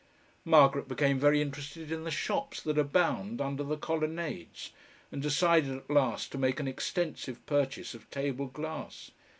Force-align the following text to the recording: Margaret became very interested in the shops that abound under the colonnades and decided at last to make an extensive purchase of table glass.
Margaret 0.45 0.87
became 0.87 1.19
very 1.19 1.43
interested 1.43 1.91
in 1.91 2.05
the 2.05 2.09
shops 2.09 2.59
that 2.63 2.79
abound 2.79 3.39
under 3.39 3.61
the 3.61 3.77
colonnades 3.77 4.71
and 5.11 5.21
decided 5.21 5.69
at 5.77 5.91
last 5.91 6.31
to 6.31 6.39
make 6.39 6.59
an 6.59 6.67
extensive 6.67 7.45
purchase 7.45 7.93
of 7.93 8.09
table 8.09 8.47
glass. 8.47 9.11